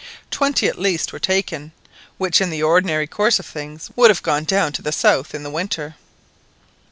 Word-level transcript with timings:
Twenty 0.31 0.67
at 0.67 0.79
least 0.79 1.13
were 1.13 1.19
taken, 1.19 1.73
which 2.17 2.41
in 2.41 2.49
the 2.49 2.63
ordinary 2.63 3.05
course 3.05 3.37
of 3.37 3.45
things 3.45 3.91
would 3.95 4.09
have 4.09 4.23
gone 4.23 4.45
down 4.45 4.71
to 4.73 4.81
the 4.81 4.91
south 4.91 5.35
in 5.35 5.43
the 5.43 5.51
winter. 5.51 5.93